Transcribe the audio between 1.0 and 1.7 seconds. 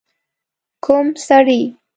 م سړی؟